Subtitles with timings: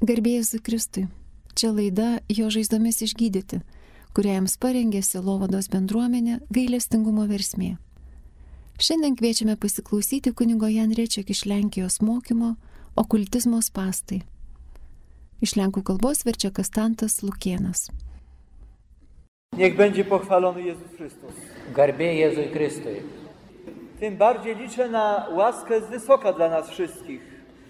[0.00, 1.02] Garbėjus Kristui.
[1.52, 3.58] Čia laida Jo žaizdomis išgydyti,
[4.16, 7.74] kurią jums parengė Silovados bendruomenė gailestingumo versmė.
[8.80, 12.54] Šiandien kviečiame pasiklausyti kunigo Jan Rečiak iš Lenkijos mokymo
[12.96, 14.22] okultizmo spastai.
[15.44, 17.90] Iš lenkų kalbos verčia Kastantas Lukienas.
[19.52, 21.36] Niech będzie pochwalony Jezus Chrystus.
[21.76, 23.02] Garbė Jėzui Kristui.
[24.00, 27.20] Tym bardziej liczę na łaskę z wysoka dla nas wszystkich.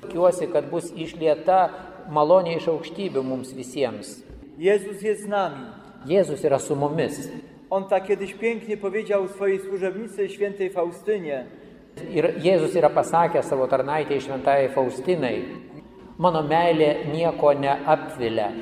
[0.00, 4.18] Tikiuosi, kad bus išlieta malonė iš aukštybių mums visiems.
[4.58, 5.64] Jezus jest z nami.
[6.06, 7.28] Jėzus yra su mumis.
[7.70, 11.46] On tak kiedyś pięknie powiedział swojej służebnicy świętej Faustynie.
[12.10, 15.42] Ir Jėzus yra pasakęs savo tarnaitėjai šventai Faustinai,
[16.18, 18.52] mano meilė nieko neapvilia.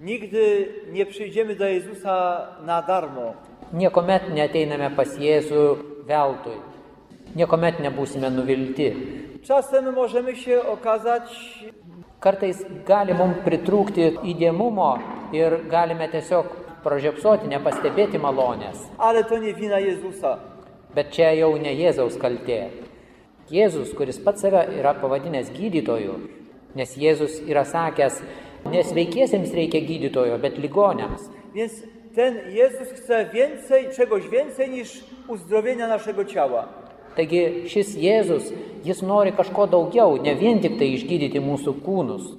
[0.00, 3.34] Nigdy nie przyjdziemy do Jezusa na darmo.
[3.72, 5.64] Niekuomet neteiname pas Jėzų
[6.06, 6.58] veltui.
[7.36, 8.92] Niekuomet nebūsime nuvilti.
[9.42, 11.58] Czasem możemy się okazać
[12.22, 14.90] Kartais gali mums pritrūkti įdėmumo
[15.34, 16.52] ir galime tiesiog
[16.84, 18.78] pražiopsoti, nepastebėti malonės.
[18.98, 20.38] ale to nie wina Jezusa.
[20.94, 22.70] Bet čia jau ne Jėzaus kaltė.
[23.50, 26.14] Jėzus, kuris pats save yra pavadinęs gydytoju,
[26.74, 28.22] nes Jėzus yra sakęs,
[28.70, 31.26] nesveikiesiems reikia gydytojo, bet ligonėms.
[31.54, 31.72] Więc
[32.14, 36.68] ten Jezus chce więcej, czegoś więcej niż uzdrowienia naszego ciała.
[37.16, 38.52] Taigi šis Jėzus,
[38.84, 42.32] jis nori kažko daugiau, ne vien tik tai išgydyti mūsų kūnus.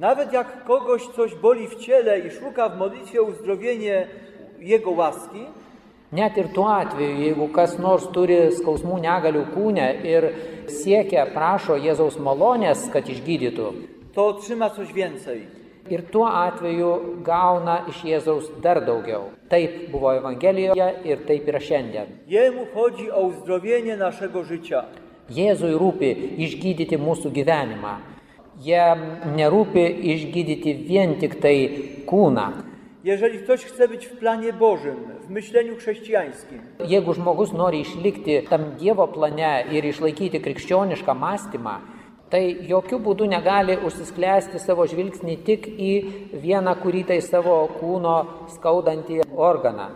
[0.00, 4.06] Nawet jak kogoś coś boli w ciele i szuka w modlitwie uzdrowienie
[4.60, 5.44] Jego łaski,
[6.10, 10.24] Net ir tuo atveju, jeigu kas nors turi skausmų negalių kūne ir
[10.66, 13.68] siekia, prašo Jėzaus malonės, kad išgydytų,
[14.14, 15.59] to otrzyma coś więcej.
[15.88, 16.90] Ir tuo atveju
[17.24, 19.30] gauna iš Jėzaus dar daugiau.
[19.50, 22.06] Taip buvo Evangelijoje ir taip yra šiandien.
[22.28, 24.84] Jemu chodzi o uzdrowienie naszego życia.
[25.30, 26.10] Jėzui rūpi
[26.42, 27.94] išgydyti mūsų gyvenimą.
[28.64, 29.04] Jam
[29.36, 31.56] nerūpi išgydyti vien tik tai
[32.06, 32.48] kūną.
[33.04, 38.60] Jeżeli ktoś chce być w planie Bożym, w myśleniu chrześcijańskim, Jeigu žmogus nori išlikti tam
[38.76, 41.74] Dievo plane ir išlaikyti krikščionišką mąstymą,
[42.30, 45.92] tai jokių būdų negali užsisklęsti savo žvilgsnį tik į
[46.42, 49.90] vieną kurį tai savo kūno skaudantį organą.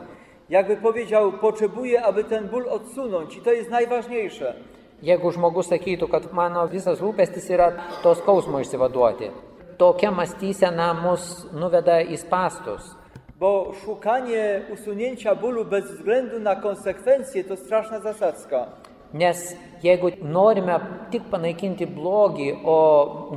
[0.49, 4.55] jakby powiedział, potrzebuję, aby ten ból odsunąć i to jest najważniejsze.
[5.03, 7.73] Jeigu žmogus sakytų, kad mano visas rūpestis yra
[8.03, 9.31] to skausmo išsivaduoti,
[9.77, 12.95] tokia mąstysena mus nuveda į spastus.
[13.41, 18.67] Bo szukanie usunięcia bólu bez względu na konsekwencje to straszna zasadzka.
[19.13, 20.79] Nes jeigu norime
[21.13, 22.79] tik panaikinti blogį, o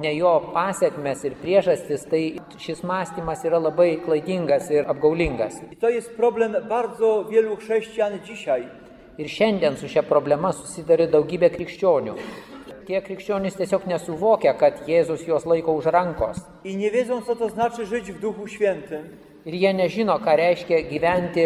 [0.01, 2.21] ne jo pasiekmes ir priežastis, tai
[2.61, 5.59] šis mąstymas yra labai klaidingas ir apgaulingas.
[5.71, 8.67] I to jest problem bardzo wielu chrześcijan dzisiaj.
[9.17, 12.17] Ir šiandien su šia problema susidarė daugybė krikščionių.
[12.87, 16.37] Tie krikščionys tiesiog nesuvokia, kad Jėzus juos laiko už rankos.
[16.63, 19.17] I nie wiedzą, co to znaczy żyć w Duchu Świętym,
[19.47, 21.43] Ir jie nežino, ką reiškia gyventi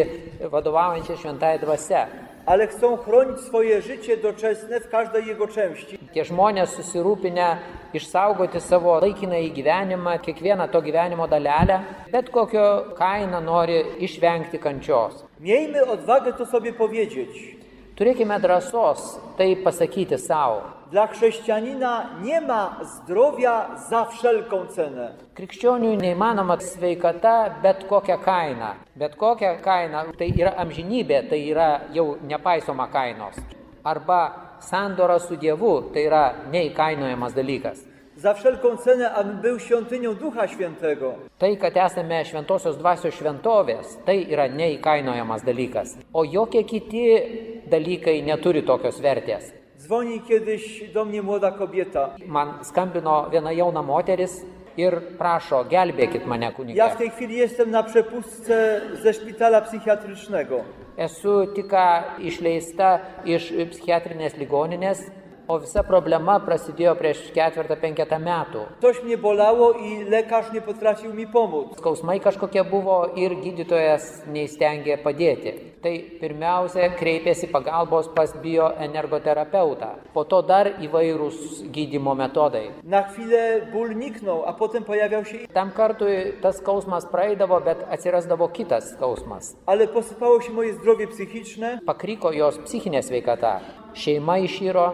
[0.50, 2.08] vadovaujančią šventąją dvasę.
[2.46, 5.98] Ale chcą chronić swoje życie doczesne w każdej jego części.
[6.14, 7.48] Tie žmonės susirūpinę
[7.96, 11.80] išsaugoti savo laikinąjį gyvenimą, kiekvieną to gyvenimo dalelę,
[12.12, 15.24] bet kokio kainą nori išvengti kančios.
[15.40, 17.61] Miejmy odwagę to sobie powiedzieć.
[18.02, 20.62] Turėkime drąsos tai pasakyti savo.
[20.92, 25.12] Dla chrześcijanina nie ma zdrowia za wszelką cenę.
[25.38, 28.72] Krikščioniui neįmanoma sveikata bet kokią kainą.
[28.96, 33.38] Bet kokią kainą tai yra amžinybė, tai yra jau nepaisoma kainos.
[33.84, 34.22] Arba
[34.60, 37.86] sandora su Dievu tai yra neįkainojamas dalykas.
[38.16, 41.14] Za wszelką cenę, abym był świątynią Ducha Świętego.
[41.38, 45.96] Tai, kad esame šventosios dvasios šventovės, tai yra neįkainojamas dalykas.
[46.14, 47.06] O jokie kiti
[47.72, 49.52] dalykai neturi tokios vertės.
[49.82, 52.10] Dzwoni kiedyś do mnie młoda kobieta.
[52.28, 54.44] Man skambino viena jauna moteris
[54.78, 56.90] ir prašo, gelbėkit mane Ja kunigė.
[56.96, 60.64] w tej chwili jestem na przepustce ze szpitala psychiatrycznego.
[60.98, 61.72] Esu tik
[62.20, 65.00] išleista iš psichiatrinės ligoninės,
[65.52, 68.62] o visa problema prasidėjo prieš ketvirtą penketą metų.
[68.82, 71.76] Coś mnie bolało i lekarz nie potrafił mi pomóc.
[71.78, 75.54] Skausmai kažkokie buvo ir gydytojas neįstengė padėti.
[75.82, 82.68] Tai pirmiausia kreipėsi pagalbos pas bioenergoterapeutą, po to dar įvairūs gydymo metodai.
[82.84, 88.48] Na chwilę ból niknął, a potem pojawiał się, Tam kartui tas skausmas praeidavo, bet atsirasdavo
[88.48, 89.56] kitas skausmas.
[89.66, 91.80] ale posypało się moje zdrowie psychiczne.
[91.86, 93.60] Pakryko jos psichinė sveikata,
[93.94, 94.94] šeima išyro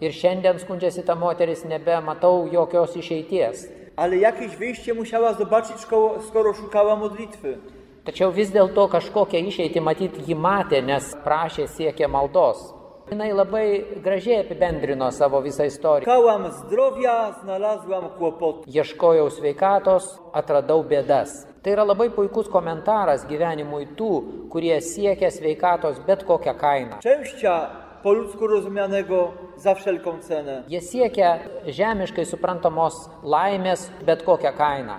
[0.00, 3.68] ir šiandien skundžiasi ta moteris, nebematau jokios išeities.
[3.96, 5.76] Ale jakieś wyjście musiała zobaczyć,
[6.28, 7.58] skoro szukała modlitwy.
[8.08, 12.62] Tačiau vis dėlto kažkokią išeitį matyti ji matė, nes prašė siekė maldos.
[13.10, 16.06] Jis labai gražiai apibendrino savo visą istoriją.
[16.08, 18.70] Szukałam zdrowia, znalazłam kłopoty.
[18.70, 21.44] Ieškojau sveikatos, atradau bėdas.
[21.62, 24.12] Tai yra labai puikus komentaras gyvenimui tų,
[24.52, 27.00] kurie siekia sveikatos bet kokią kainą.
[27.00, 27.54] Szczęścia
[28.08, 30.64] po ludzku rozumianego za wszelką cenę.
[30.68, 31.30] Jie siekia
[31.78, 34.94] žemiškai suprantamos laimės bet kokią kainą.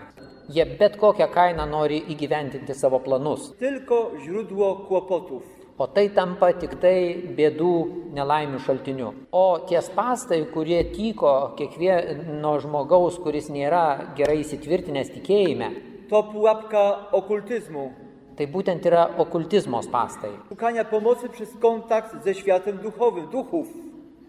[0.50, 3.56] Jie bet kokią kainą nori įgyventinti savo planus.
[3.60, 5.44] Tylko źródło kłopotów.
[5.78, 7.74] O tai tampa tik tai bėdų
[8.14, 9.10] nelaimių šaltiniu.
[9.32, 15.72] O tie spastai, kurie tyko kiekvieno žmogaus, kuris nėra gerai įsitvirtinęs tikėjime,
[16.10, 17.92] To pułapka okultyzmu.
[18.40, 20.32] Tai būtent yra okultizmo spastai.
[20.50, 23.68] Szukania pomocy przez kontakt ze światem duchowym, duchów.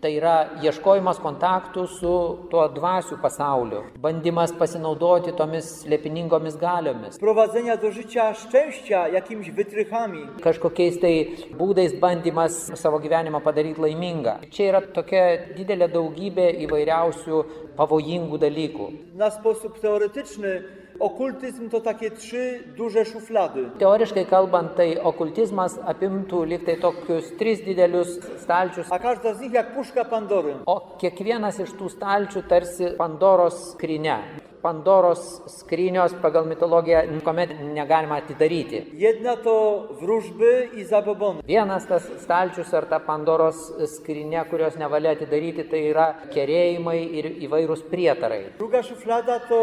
[0.00, 2.12] Tai yra ieškojimas kontaktų su
[2.50, 10.26] tuo dvasių pasauliu, bandymas pasinaudoti tomis slėpiningomis galiomis, Prowadzenia do życia szczęścia jakimiś wytrychami.
[10.40, 14.34] kažkokiais tai būdais bandymas savo gyvenimą padaryti laimingą.
[14.50, 15.24] Čia yra tokia
[15.56, 17.44] didelė daugybė įvairiausių
[17.76, 18.86] pavojingų dalykų.
[19.14, 20.62] Na sposób teoretyczny
[21.00, 23.70] okultyzm to takie trzy duże szuflady.
[23.78, 29.74] Teoriškai kalbant, tai okultizmas apimtų liktai tokius tris didelius stalčius, A każda z nich jak
[29.74, 30.54] puszka Pandory.
[30.66, 34.18] o kiekvienas iš tų stalčių tarsi Pandoros skrynia.
[34.62, 38.82] Pandoros skrynios pagal mitologiją niekuomet negalima atidaryti.
[38.92, 41.40] Jedna to wróżby i zabobony.
[41.46, 47.82] Vienas tas stalčius ar ta Pandoros skrynia, kurios nevalia atidaryti, tai yra kerėjimai ir įvairūs
[47.90, 48.42] prietarai.
[48.58, 49.60] Druga szuflada to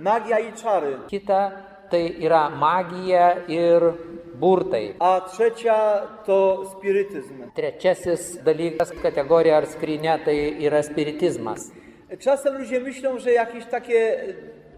[0.00, 0.98] magia i czary.
[1.08, 1.50] Kita
[1.90, 3.92] tai yra magija ir
[4.34, 4.94] burtai.
[4.98, 7.50] A trzecia to spirytyzm.
[7.54, 11.70] Trečiasis dalykas kategorija ar skrynia tai yra spiritizmas.
[12.18, 14.18] Czasem ludzie myślą, że jakieś takie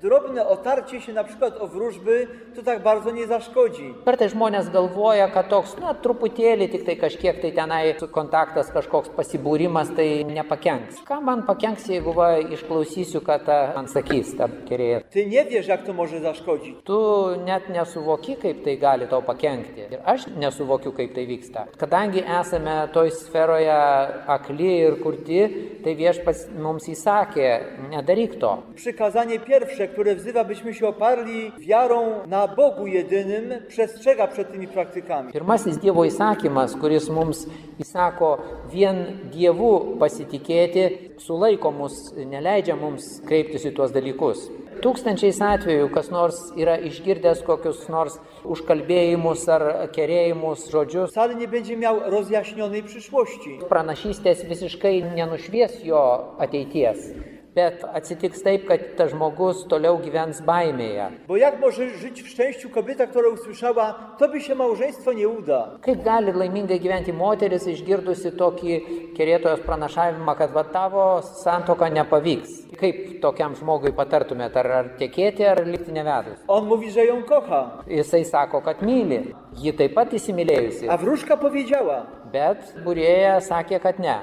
[0.02, 3.94] drobne otarcie się na przykład o wróżby to tak bardzo nie zaszkodzi.
[4.04, 9.90] Kartais žmonės galvoja, kad toks, na, truputėlį tik tai kažkiek tai tenai kontaktas, kažkoks pasibūrimas,
[9.96, 11.02] tai nepakenks.
[11.08, 15.02] Ką man pakenks, jeigu va išklausysiu, kad ta man sakys, ta kerėja.
[15.10, 16.76] Ty nie wiesz, jak to może zaszkodzić.
[16.84, 16.98] Tu
[17.44, 19.88] net nesuvoki, kaip tai gali tau pakenkti.
[19.92, 21.66] Ir aš nesuvokiu, kaip tai vyksta.
[21.78, 23.78] Kadangi esame toj sferoje
[24.26, 25.40] akli ir kurti,
[25.84, 27.48] tai viešpas mums įsakė,
[27.92, 28.56] nedaryk to.
[28.74, 35.32] Przykazanie pierwsze, które wzywa, byśmy się oparli wiarą na Bogu jedynym, przestrzega przed tymi praktykami.
[35.32, 37.46] Pirmasis Dievo įsakymas, kuris mums
[37.80, 38.38] įsako
[38.72, 38.96] vien
[39.32, 40.84] Dievu pasitikėti,
[41.18, 44.48] sulaiko mus, neleidžia mums kreiptis į tuos dalykus.
[44.78, 49.64] Tūkstančiais atvejų kas nors yra išgirdęs kokius nors užkalbėjimus ar
[49.94, 53.58] kerėjimus žodžius, Wcale nie będzie miał rozjaśnionej przyszłości.
[53.68, 57.10] pranašystės visiškai nenušvies jo ateities.
[57.58, 61.08] Bet atsitiks taip, kad tas žmogus toliau gyvens baimėje.
[61.28, 65.70] Bo jak może żyć w szczęściu kobieta, która usłyszała, tobie się małżeństwo nie uda.
[65.82, 68.78] Kaip gali laimingai gyventi moteris išgirdusi tokį
[69.18, 72.54] kerėtojos pranašavimą, kad va tavo santoka nepavyks?
[72.78, 76.38] Kaip tokiam žmogui patartumėte, ar, ar tekėti, ar likti nevedus?
[76.48, 77.82] On mówi, że ją kocha.
[77.86, 79.34] Jisai sako, kad myli.
[79.58, 80.86] Ji taip pat įsimylėjusi.
[80.88, 84.16] A wróżka powiedziała, Bet burėja sakė, kad ne.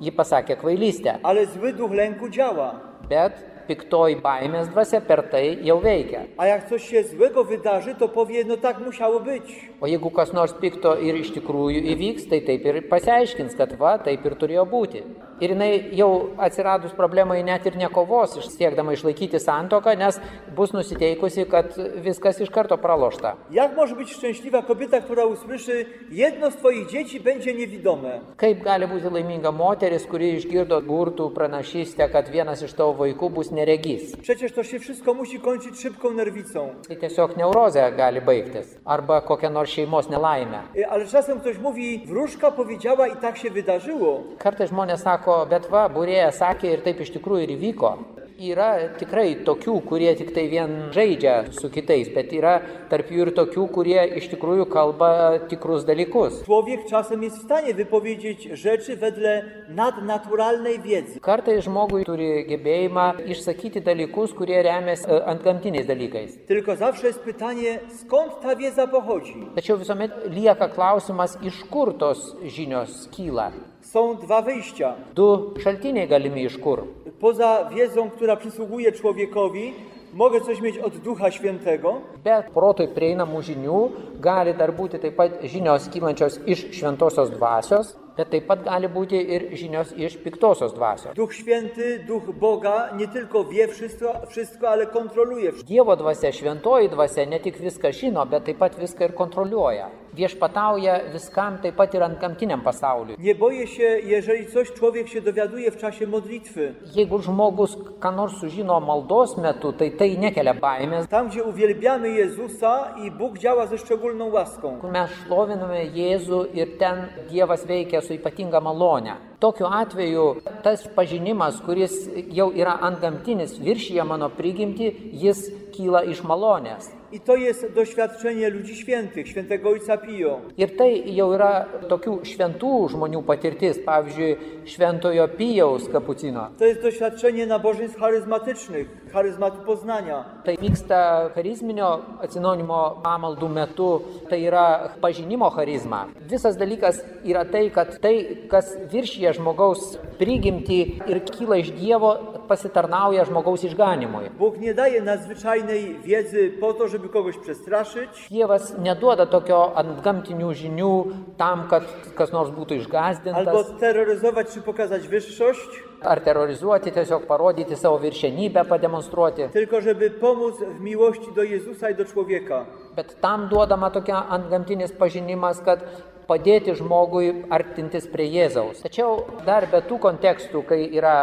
[0.00, 1.18] Ji pasakė kvailystę.
[1.22, 2.80] ale zły duch lęku działa.
[3.08, 6.24] Bet piktoji baimės dvasia per tai jau veikia.
[6.36, 9.70] A jak coś się złego wydarzy, to powie, no tak musiało być.
[9.80, 13.98] O jeigu kas nors pikto ir iš tikrųjų įvyks, tai taip ir pasiaiškins, kad va,
[13.98, 15.02] taip ir turėjo būti.
[15.40, 20.16] Ir jinai jau atsiradus problemai net ir nekovos, siekdama išlaikyti santoką, nes
[20.56, 23.34] bus nusiteikusi, kad viskas iš karto pralošta.
[23.50, 28.20] Jak może być szczęśliwa kobieta, która usłyszy, jedno z twoich dzieci będzie niewidome?
[28.36, 33.52] Kaip gali būti laiminga moteris, kuri išgirdo burtų pranašystę, kad vienas iš tavo vaikų bus
[33.56, 34.16] neregys?
[34.22, 36.68] Przecież to się wszystko musi kończyć szybką nerwicą.
[36.88, 38.76] Tai tiesiog neurozė gali baigtis.
[38.84, 40.60] Arba kokia nors šeimos nelaimė.
[40.76, 44.22] Y, Ale czasem ktoś mówi, wróżka powiedziała i tak się wydarzyło.
[44.38, 47.96] Kartais žmonės sako, bet va, būrėja sakė ir taip iš tikrųjų ir įvyko.
[48.36, 52.58] Yra tikrai tokių, kurie tik tai vien žaidžia su kitais, bet yra
[52.90, 56.42] tarp jų ir tokių, kurie iš tikrųjų kalba tikrus dalykus.
[56.44, 61.20] Człowiek czasem jest w stanie wypowiedzieć rzeczy wedle nadnaturalnej wiedzy.
[61.20, 66.36] Kartais žmogui turi gebėjimą išsakyti dalykus, kurie remiasi e, antgamtiniais dalykais.
[66.46, 69.46] Tylko zawsze jest pytanie, skąd ta wiedza pochodzi?
[69.54, 73.50] Tačiau visuomet lieka klausimas, iš kur tos žinios kyla.
[73.96, 74.94] Są dwa wyjścia.
[75.14, 75.26] Du
[75.64, 76.82] šaltiniai galimi iš kur.
[77.20, 79.72] Poza wiedzą, która przysługuje człowiekowi,
[80.14, 83.80] mogę coś mieć od Ducha Świętego, Bet protui prieinamų žinių
[84.20, 89.16] gali dar būti taip pat žinios kylančios iš šventosios dvasios, bet taip pat gali būti
[89.34, 91.14] ir žinios iš piktosios dvasios.
[91.16, 95.52] Duch Święty, Duch Boga nie tylko wie wszystko, wszystko ale kontroluje.
[95.64, 99.88] Dievo dvasia, šventoji dvasia ne tik viską žino, bet taip pat viską ir kontroliuoja.
[100.16, 103.16] Viešpatauja viskam, taip pat ir ant gamtiniam pasauliui.
[103.18, 106.74] Nie boję się, jeżeli coś człowiek się dowiaduje w czasie modlitwy.
[106.94, 112.94] Jeigu žmogus ką nors sužino maldos metu, tai tai nekelia baimės, Tam, gdzie uwielbiamy Jezusa
[113.04, 114.80] i Bóg działa ze szczególną łaską.
[114.80, 119.14] kur mes šloviname Jėzų ir ten Dievas veikia su ypatinga malonė.
[119.40, 126.88] Tokiu atveju tas pažinimas, kuris jau yra antgamtinis, viršyje mano prigimti, jis kyla iš malonės.
[127.12, 130.40] I to jest doświadczenie ludzi świętych, świętego Ojca Pio.
[130.58, 134.36] Ir tai jau yra tokių šventų žmonių patirtis, pavyzdžiui,
[134.66, 136.48] šventojo Pijaus kapucino.
[136.58, 140.24] To jest doświadczenie nabożeństw charyzmatycznych, charyzmatu poznania.
[140.44, 146.06] Tai vyksta charizminio atsinaujinimo pamaldų metu, tai yra pažinimo charizma.
[146.30, 153.24] Visas dalykas yra tai, kad tai, kas viršyje žmogaus prigimti ir kyla iš Dievo, pasitarnauja
[153.24, 154.30] žmogaus išganimui.
[154.38, 160.92] Bóg nie daje nadzwyczajnej wiedzy po to, żeby kogoś przestraszyć, Dievas neduoda tokio antgamtinių žinių
[161.36, 161.84] tam, kad
[162.14, 165.68] kas nors būtų albo išgazdintas terroryzować czy pokazać wyższość,
[166.02, 169.42] ar terrorizuoti, tiesiog parodyti savo viršenybę, pademonstruoti.
[169.52, 172.64] tylko żeby pomóc w miłości do Jezusa i do człowieka.
[172.96, 175.80] Bet tam duodama tokia antgamtinis pažinimas, kad
[176.26, 178.82] padėti žmogui artintis prie Jėzaus.
[178.84, 181.14] Tačiau dar be tų kontekstų, kai yra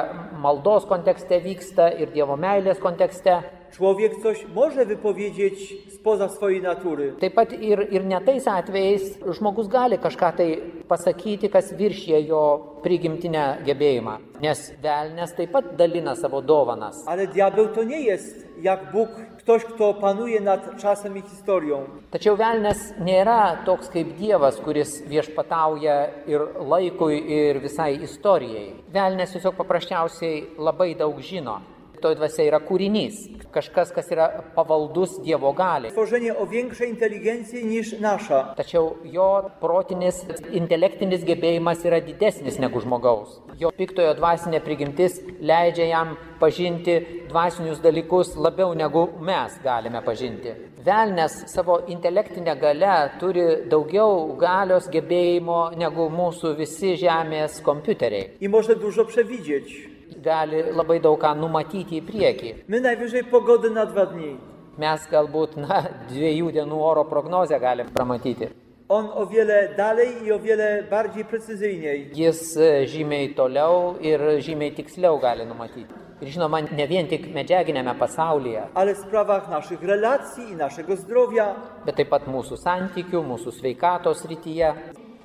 [0.43, 3.41] maldos kontekste vyksta ir Dievo meilės kontekste,
[3.73, 9.67] Człowiek coś może wypowiedzieć spoza swojej natury, taip pat ir, ir ne tais atvejais žmogus
[9.67, 10.47] gali kažką tai
[10.87, 12.43] pasakyti, kas viršė jo
[12.83, 14.17] prigimtinę gebėjimą.
[14.45, 17.03] Nes velnės taip pat dalina savo dovanas.
[17.07, 21.77] ale diabeł to nie jest jak Bóg, ktoś, kto panuje nad czasem i historią.
[22.11, 28.73] Tačiau velnės nėra toks kaip Dievas, kuris viešpatauja ir laikui, ir visai istorijai.
[28.93, 31.59] Velnės tiesiog paprasčiausiai labai daug žino.
[32.03, 33.19] Toj dvasia yra kūrinys,
[33.55, 34.25] kažkas, kas yra
[34.57, 35.93] pavaldus Dievo galiai.
[35.93, 38.53] Tworzenie o większej inteligencji niż nasza.
[38.57, 39.27] Tačiau jo
[39.61, 40.19] protinis,
[40.51, 43.37] intelektinis gebėjimas yra didesnis negu žmogaus.
[43.55, 46.97] Jo piktojo dvasinė prigimtis leidžia jam pažinti
[47.31, 50.57] dvasinius dalykus labiau negu mes galime pažinti.
[50.83, 58.35] Velnes savo intelektinę galę turi daugiau galios gebėjimo negu mūsų visi žemės kompiuteriai.
[58.41, 59.93] I może dużo przewidzieć.
[60.21, 62.51] Gali labai daug ką numatyti į priekį.
[62.67, 64.35] My najwyżej pogody na dwa dni.
[64.77, 68.49] Mes galbūt, na, dviejų dienų oro prognozę galim pramatyti.
[68.89, 72.09] On o wiele dalej i o wiele bardziej precyzyjniej.
[72.13, 75.93] Jis e, žymiai toliau ir žymiai tiksliau gali numatyti.
[76.21, 81.55] Ir žinoma, ne vien tik medžiaginėme pasaulyje, Ale w sprawach naszych relacji i naszego zdrowia,
[81.85, 84.73] bet taip pat mūsų santykių, mūsų sveikatos rytyje.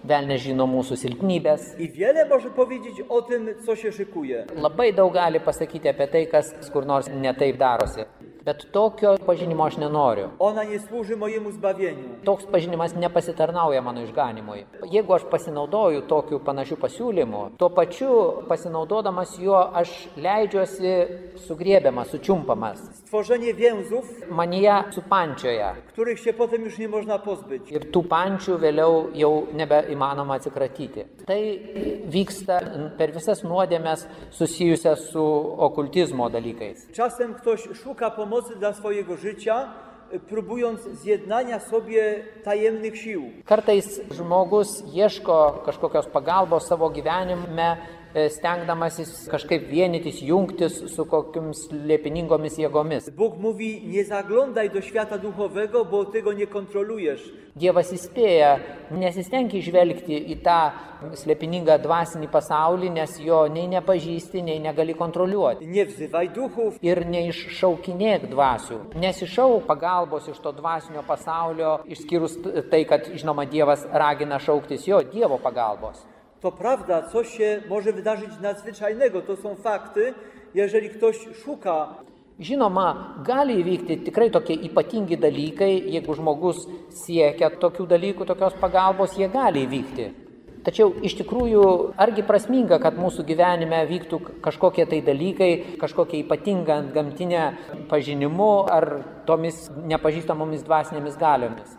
[0.08, 1.74] Velnes žino mūsų silpnybės.
[1.78, 4.44] i wiele może powiedzieć o tym, co się szykuje.
[4.56, 8.04] Labai daug gali pasakyti apie tai, kas kur nors netaip darosi.
[8.44, 10.28] Bet tokio pažinimo aš nenoriu.
[10.38, 12.08] Ona nie służy mojemu zbawieniu.
[12.24, 14.64] Toks pažinimas nepasitarnauja mano išganimui.
[14.90, 20.94] Jeigu aš pasinaudoju tokiu panašiu pasiūlymu, tuo pačiu pasinaudodamas juo aš leidžiuosi
[21.46, 22.78] sugriebiamas, sučiumpamas.
[22.94, 25.74] Stworzenie więzów, Manyje supančioje.
[25.88, 27.72] których się potem już nie można pozbyć.
[27.72, 31.04] Ir tų pančių vėliau jau nebeįmanoma atsikratyti.
[31.26, 31.40] Tai
[32.06, 32.60] vyksta
[32.98, 35.24] per visas nuodėmės susijusias su
[35.58, 36.86] okultizmo dalykais.
[36.92, 39.68] Czasem ktoś szuka pomocy dla swojego życia,
[40.12, 43.22] y, próbując zjednania sobie tajemnych sił.
[43.44, 52.58] Kartais žmogus ieško kažkokios pagalbos savo gyvenime, e, stengdamasis kažkaip vienytis, jungtis su kokiamis liepiningomis
[52.58, 53.10] jėgomis.
[53.16, 57.32] Bóg mówi: Nie zaglądaj do świata duchowego, bo tego nie kontrolujesz.
[57.58, 58.50] Dievas įspėja,
[58.94, 60.58] nesistengi žvelgti į tą
[61.18, 65.66] slėpiningą dvasinį pasaulį, nes jo nei nepažįsti, nei negali kontroliuoti.
[65.66, 68.78] Nie wzywaj duchów, Ir neiššaukinėk dvasių.
[68.94, 72.38] Nesišauk pagalbos iš to dvasinio pasaulio, išskyrus
[72.70, 76.06] tai, kad, žinoma, Dievas ragina šauktis jo Dievo pagalbos.
[76.40, 80.14] To prawda, coś się może wydarzyć nadzwyczajnego, to są fakty.
[80.54, 81.94] Jeżeli ktoś szuka
[82.38, 86.60] Žinoma, gali įvykti tikrai tokie ypatingi dalykai, jeigu žmogus
[86.94, 90.06] siekia tokių dalykų, tokios pagalbos, jie gali įvykti.
[90.62, 91.64] Tačiau iš tikrųjų,
[91.98, 95.50] argi prasminga, kad mūsų gyvenime vyktų kažkokie tai dalykai,
[95.82, 97.42] kažkokia ypatinga gamtinė
[97.90, 98.88] pažinimu ar
[99.26, 101.77] tomis nepažįstamomis dvasinėmis galiomis.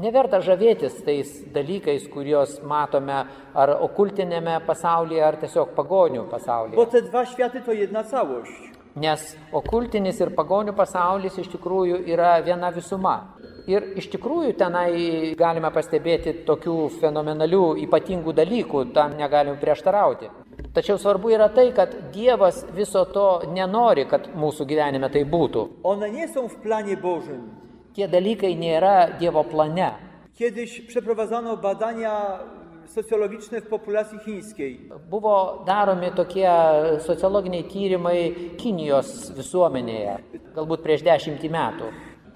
[0.00, 3.18] Neverta žavėtis tais dalykais, kuriuos matome
[3.52, 6.76] ar okultinėme pasaulyje, ar tiesiog pagonių pasaulyje.
[6.76, 8.70] bo te dwa światy to jedna całość.
[8.96, 13.36] Nes okultinis ir pagonių pasaulis iš tikrųjų yra viena visuma.
[13.66, 20.30] Ir iš tikrųjų tenai galime pastebėti tokių fenomenalių, ypatingų dalykų, tam negalime prieštarauti.
[20.74, 25.68] Tačiau svarbu yra tai, kad Dievas viso to nenori, kad mūsų gyvenime tai būtų.
[25.82, 27.59] One nie są w planie Bożym.
[27.94, 29.90] Tie dalykai nėra Dievo plane.
[30.34, 32.38] Kiedyś przeprowadzano badania
[32.86, 34.80] socjologiczne w populacji chińskiej.
[35.10, 36.50] Buvo daromi tokie
[36.98, 40.16] sociologiniai tyrimai Kinijos visuomenėje,
[40.54, 41.90] galbūt prieš dešimtį metų.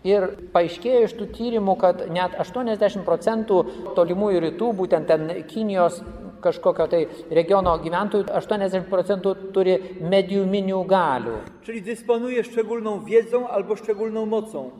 [0.04, 3.62] Ir paaiškėjo iš tų tyrimų, kad net 80 procentų
[3.96, 6.02] tolimųjų rytų, būtent ten Kinijos
[6.44, 11.38] kažkokio tai regiono gyventojų 80 procentų turi mediuminių galių.
[11.64, 14.70] Czyli dysponuje szczególną wiedzą albo szczególną mocą.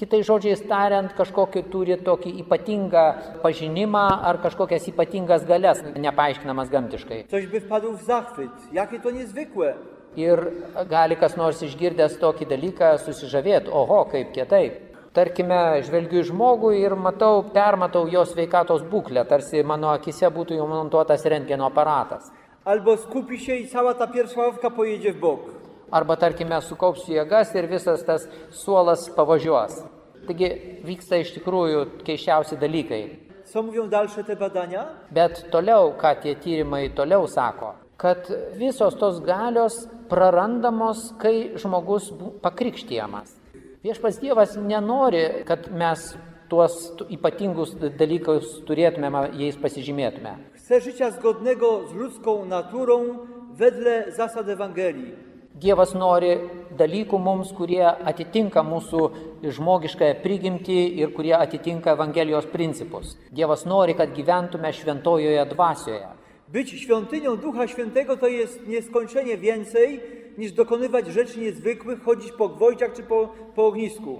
[0.00, 3.02] Kitais žodžiais tariant, kažkokį turi tokį ypatingą
[3.42, 7.18] pažinimą ar kažkokias ypatingas galias, nepaaiškinamas gamtiškai.
[10.16, 10.40] Ir
[10.88, 14.80] gali kas nors išgirdęs tokį dalyką susižavėti, oho, kaip kitaip.
[15.12, 20.70] Tarkime, žvelgiu į žmogų ir matau, permatau jo sveikatos būklę, tarsi mano akise būtų jau
[20.70, 22.32] montuotas rentgeno aparatas.
[22.64, 25.59] Albo skupi się i cała ta pierwsza ławka pojedzie w bok.
[25.92, 29.80] Arba tarkime, sukaupsiu jėgas ir visas tas suolas pavažiuos.
[30.28, 30.50] Taigi
[30.86, 33.02] vyksta iš tikrųjų keiščiausi dalykai.
[33.50, 34.84] Co mówią dalsze te badania?
[35.10, 43.32] Bet toliau, ką tie tyrimai toliau sako, kad visos tos galios prarandamos, kai žmogus pakrikštijamas.
[43.82, 46.14] Viešpas Dievas nenori, kad mes
[46.50, 50.36] tuos tu- ypatingus dalykus turėtumėme, jais pasižymėtume.
[50.54, 52.98] Chce życia zgodnego z ludzką naturą
[53.58, 55.14] wedle zasad Ewangelii.
[55.60, 56.30] Dievas nori
[56.78, 59.00] dalykų mums, kurie atitinka mūsų
[59.44, 63.18] žmogiškąją prigimtį ir kurie atitinka Evangelijos principus.
[63.28, 66.08] Dievas nori, kad gyventume šventojoje dvasioje.
[66.48, 70.00] Być świątynią Ducha Świętego to jest nieskończenie więcej
[70.38, 74.18] niż dokonywać rzeczy niezwykłych, chodzić po gwoździach czy po, po ognisku.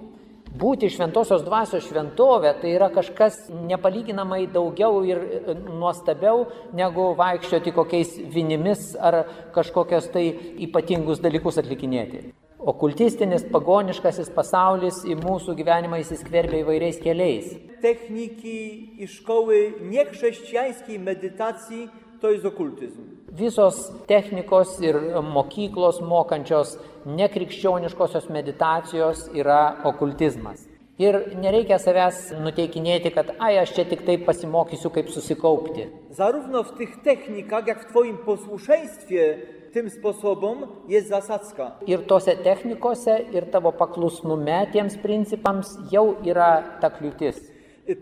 [0.51, 6.43] Būti šventosios dvasios šventovė tai yra kažkas nepalyginamai daugiau ir e, nuostabiau
[6.75, 9.21] negu vaikščioti kokiais vinimis ar
[9.55, 10.25] kažkokios tai
[10.67, 12.25] ypatingus dalykus atlikinėti.
[12.61, 17.55] Okultistinis pagoniškasis pasaulis į mūsų gyvenimą įsiskverbia įvairiais keliais.
[17.81, 18.59] Techniki
[19.01, 21.87] i szkoły niechrześcijańskiej medytacji
[22.21, 23.01] to jest okultyzm.
[23.31, 30.67] Visos technikos ir mokyklos mokančios nekrikščioniškosios meditacijos yra okultizmas.
[31.01, 35.87] Ir nereikia savęs nuteikinėti, kad ai aš čia tik taip pasimokysiu, kaip susikaupti.
[36.11, 39.37] Zarówno w tych technikach, jak w Twoim posłuszeństwie
[39.73, 41.71] tym sposobom jest zasadzka.
[41.87, 47.51] Ir tose technikose, ir tavo paklusnume tiems principams jau yra ta kliūtis.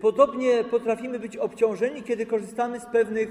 [0.01, 3.29] Podobnie potrafimy być obciążeni, kiedy korzystamy z pewnych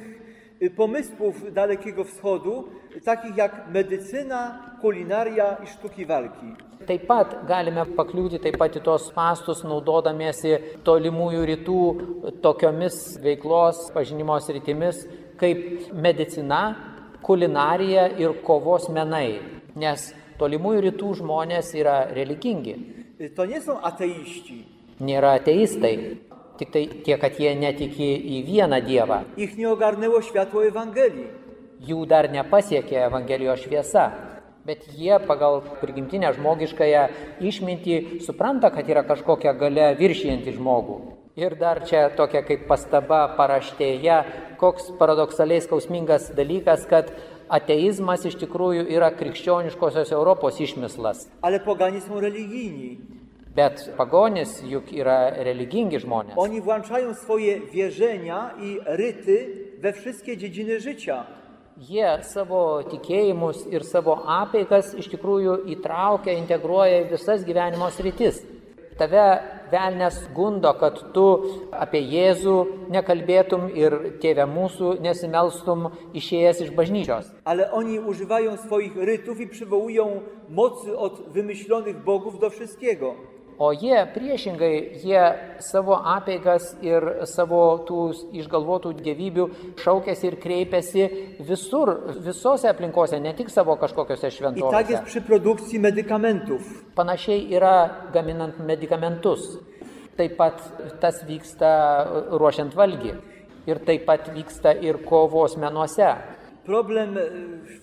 [0.76, 2.64] pomysłów Dalekiego Wschodu,
[3.04, 6.54] takich jak medycyna, kulinaria i sztuki walki.
[6.86, 10.54] Taip pat galime pakliūti taip pat į tos pastus, naudodamiesi
[10.86, 11.80] tolimųjų rytų
[12.42, 15.02] tokiomis veiklos pažinimo sritimis
[15.36, 16.60] kaip medicina,
[17.22, 19.38] kulinarija ir kovos menai.
[19.76, 22.76] Nes tolimųjų rytų žmonės yra religingi,
[23.36, 24.64] To nie są ateiści.
[25.00, 26.18] nėra ateistai.
[26.58, 29.22] Tik tai tie, kad jie netiki į vieną Dievą.
[29.36, 31.28] Ich nie ogarnęło światło Ewangelii.
[31.86, 34.10] Jų dar nepasiekė Evangelijos šviesa.
[34.66, 37.04] Bet jie pagal prigimtinę žmogiškąją
[37.40, 37.94] išmintį
[38.26, 40.98] supranta, kad yra kažkokia gale viršijanti žmogų.
[41.38, 44.18] Ir dar čia tokia kaip pastaba paraštėje,
[44.58, 47.14] koks paradoksaliai skausmingas dalykas, kad
[47.48, 51.28] ateizmas iš tikrųjų yra krikščioniškosios Europos išmislas.
[51.40, 52.98] Ale poganie są religijni.
[53.56, 56.36] Bet pagonis juk yra religingi žmonės.
[56.36, 59.38] Oni włączają swoje wierzenia i ryty
[59.80, 61.26] we wszystkie dziedziny życia.
[61.78, 68.40] Jie savo tikėjimus ir savo apeigas iš tikrųjų įtraukia, integruoja į visas gyvenimo sritis.
[68.98, 69.26] Tave
[69.70, 71.26] velnės gundo, kad tu
[71.70, 72.56] apie Jėzų
[72.90, 75.86] nekalbėtum ir tėvę mūsų nesimelstum
[76.18, 77.30] išėjęs iš bažnyčios.
[77.44, 83.14] Ale oni używają swoich rytów i przywołują mocy od wymyślonych bogów do wszystkiego.
[83.58, 85.22] O jie priešingai, jie
[85.58, 88.02] savo apeigas ir savo tų
[88.38, 89.46] išgalvotų dievybių
[89.82, 91.06] šaukėsi ir kreipėsi
[91.42, 91.90] visur,
[92.22, 95.04] visose aplinkose, ne tik savo kažkokiose I tak jest šventovėse.
[95.04, 96.84] przy produkcji medykamentów.
[96.94, 99.58] Panašiai yra gaminant medikamentus.
[100.16, 100.62] Taip pat
[101.00, 103.16] tas vyksta ruošiant valgį.
[103.66, 106.14] Ir taip pat vyksta ir kovos menuose.
[106.64, 107.22] Problem e,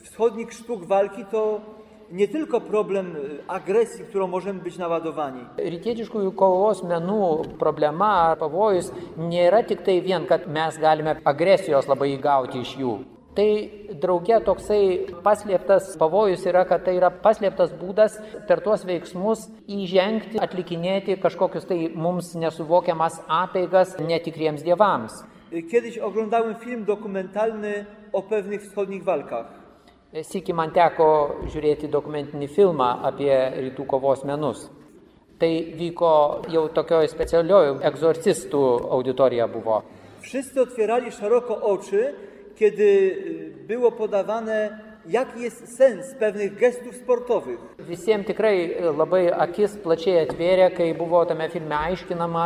[0.04, 1.75] wschodnich sztuk walki to
[2.12, 3.16] nie tylko problem
[3.48, 5.42] agresji, którą możemy być naładowani.
[5.58, 12.14] Rytietiškųjų kovos menų problema ar pavojus nėra tik tai vien, kad mes galime agresijos labai
[12.16, 12.96] įgauti iš jų.
[13.36, 13.48] Tai
[14.00, 14.84] drauge toksai
[15.24, 18.16] paslėptas pavojus yra, kad tai yra paslėptas būdas
[18.48, 25.24] per tuos veiksmus įžengti, atlikinėti kažkokius tai mums nesuvokiamas apeigas netikriems dievams.
[25.52, 29.65] Kiedyś oglądałem film dokumentalny o pewnych wschodnich walkach.
[30.24, 31.06] Sėki man teko
[31.52, 33.34] žiūrėti dokumentinį filmą apie
[33.66, 34.62] rytų kovos menus.
[35.36, 36.12] Tai vyko
[36.48, 38.62] jau tokioje specialioje egzorcistų
[38.96, 39.82] auditorija buvo.
[40.22, 42.14] Wszyscy otwierali szeroko oczy,
[42.56, 42.88] kiedy
[43.68, 47.60] było podawane, jaki jest sens pewnych gestów sportowych.
[47.80, 52.46] Visiems tikrai labai akis plačiai atvėrė, kai buvo tame filme aiškinama,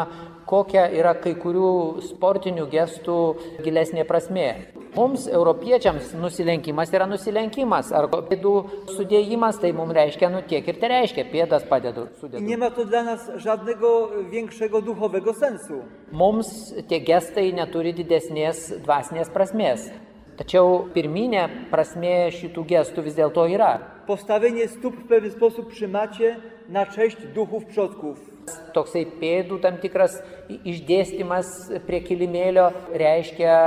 [0.50, 3.18] kokia yra kai kurių sportinių gestų
[3.64, 4.50] gilesnė prasme.
[4.96, 8.54] Mums, europiečiams, nusilenkimas yra nusilenkimas, ar pėdų
[8.98, 12.58] sudėjimas, tai mums reiškia, nu tiek ir tai reiškia, pėdas padedu sudėti.
[12.58, 15.84] ma to dla nas żadnego większego duchowego sensu.
[16.12, 19.92] Mums tie gestai neturi didesnės dvasinės prasmės.
[20.40, 23.74] Tačiau pirminė prasmė šitų gestų vis dėlto yra.
[24.08, 26.38] Postawienie stóp w pewien sposób przy macie
[26.70, 28.22] na cześć duchów przodków.
[28.74, 30.16] Toksai pėdų tam tikras
[30.50, 31.50] išdėstymas
[31.86, 32.70] prie kilimėlio
[33.02, 33.58] reiškia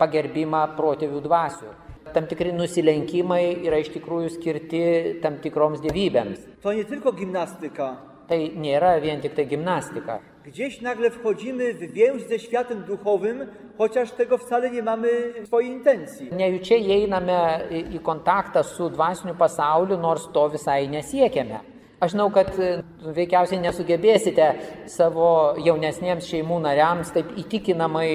[0.00, 1.74] pagerbimą protėvių dvasių.
[2.16, 4.82] Tam tikri nusilenkimai yra iš tikrųjų skirti
[5.20, 6.48] tam tikroms dievybėms.
[6.64, 7.92] To nie tylko gimnastyka.
[8.32, 10.14] Tai nėra vien tik tai gimnastika.
[10.44, 13.46] Gdzieś nagle wchodzimy w więź ze światem duchowym,
[13.78, 15.08] chociaż tego wcale nie mamy
[15.42, 16.30] w swojej intencji.
[16.32, 17.36] Nejučia įeiname
[17.92, 21.60] į, kontaktą su dvasiniu pasauliu, nors to visai nesiekiame.
[22.02, 22.80] Aš žinau, kad e,
[23.14, 24.46] veikiausiai nesugebėsite
[24.90, 25.26] savo
[25.62, 28.08] jaunesniems šeimų nariams taip įtikinamai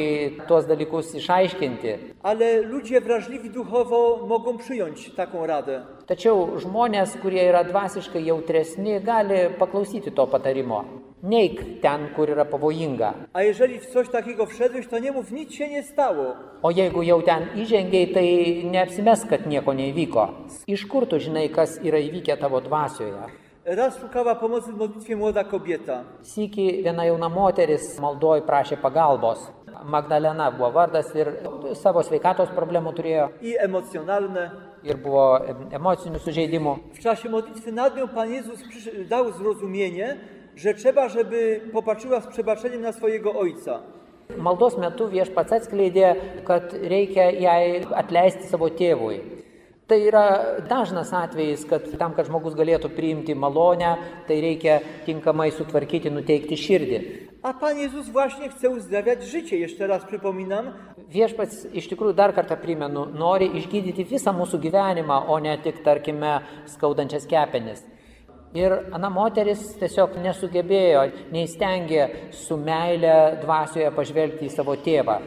[0.49, 1.93] tuos dalykus išaiškinti.
[2.27, 5.79] Ale ludzie wrażliwi duchowo mogą przyjąć taką radę.
[6.09, 10.83] Tačiau žmonės, kurie yra dvasiškai jautresni, gali paklausyti to patarimo.
[11.23, 13.13] Neik ten, kur yra pavojinga.
[13.33, 16.35] A jeżeli w coś takiego wszedłeś, to nie mów, nic się nie stało.
[16.61, 18.29] O jeigu jau ten įžengiai, tai
[18.67, 20.29] neapsimes, kad nieko neįvyko.
[20.67, 23.46] Iš kur tu žinai, kas yra įvykę tavo dvasioje?
[23.67, 26.03] Raz szukała pomocy w modlitwie młoda kobieta.
[26.23, 29.41] Sykį viena jauna moteris maldoj prašė pagalbos.
[29.83, 31.33] Magdalena buvo vardas ir
[31.75, 34.45] savo sveikatos problemų turėjo i emocjonalne.
[34.83, 36.77] ir buvo em- emocinių sužeidimų.
[36.93, 38.63] W czasie modlitwy nad nią Pan Jezus
[39.09, 40.17] dał zrozumienie,
[40.55, 43.79] że trzeba, żeby popatrzyła z przebaczeniem na swojego Ojca.
[44.37, 49.36] Maldos metu viešpats atskleidė, kad reikia jai atleisti savo tėvui.
[49.87, 50.25] Tai yra
[50.67, 53.93] dažnas atvejis, kad tam, kad žmogus galėtų priimti malonę,
[54.27, 56.99] tai reikia tinkamai sutvarkyti, nuteikti širdį.
[57.43, 60.73] A Pan Jezus właśnie chce uzdrawiać życie, jeszcze raz przypominam,
[61.07, 66.41] Viešpats iš tikrųjų dar kartą primenu, nori išgydyti visą mūsų gyvenimą, o ne tik, tarkime,
[66.67, 67.79] skaudančias kepenis.
[68.57, 75.21] Ir ana moteris tiesiog nesugebėjo, neįstengė su meile dvasioje pažvelgti į savo tėvą.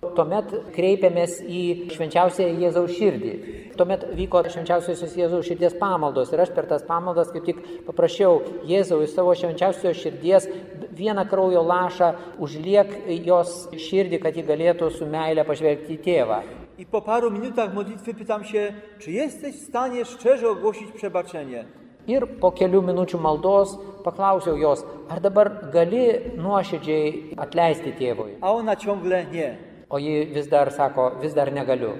[0.00, 3.32] Tuomet kreipėmės į švenčiausiąją Jėzaus širdį.
[3.76, 9.02] Tuomet vyko švenčiausiosios Jėzaus širdies pamaldos ir aš per tas pamaldas kaip tik paprašiau Jėzau
[9.04, 10.48] iš savo švenčiausios širdies
[10.96, 12.96] vieną kraujo lašą užliek
[13.28, 16.40] jos širdį, kad ji galėtų su meile pažvelgti į tėvą.
[16.78, 21.64] i po paru minutach modlitwy pytam się, czy jesteś w stanie szczerze ogłosić przebaczenie?
[22.08, 28.38] Ir po kelių minučių maldos paklausiau jos, ar dabar gali nuoširdžiai atleisti tėvui.
[28.40, 29.69] A ona ciągle nie.
[29.90, 31.90] O ji vis dar sako, vis dar negaliu.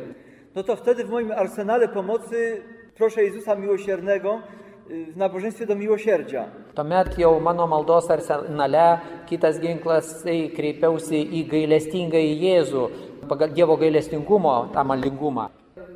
[0.54, 2.62] No to wtedy w moim arsenale pomocy
[2.96, 4.40] proszę Jezusa Miłosiernego
[4.90, 6.44] w nabożeństwie do miłosierdzia.
[6.74, 12.84] Tuomet jau mano maldos arsenale kitas ginklas, tai kreipiausi į gailestingą į Jėzų,
[13.30, 15.48] pagal Dievo gailestingumo tą maldingumą.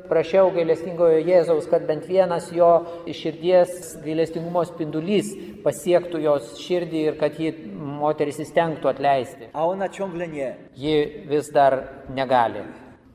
[0.09, 2.69] Prašiau gailestingojo Jėzaus, kad bent vienas jo
[3.09, 5.31] širdies gailestingumo spindulys
[5.65, 9.49] pasiektų jos širdį ir kad ji moteris įstengtų atleisti.
[9.53, 10.53] A ona ciągle nie.
[10.77, 11.79] Ji vis dar
[12.13, 12.65] negali.